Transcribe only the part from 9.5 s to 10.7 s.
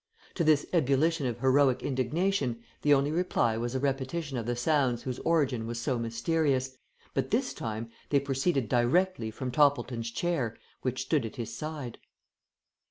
Toppleton's chair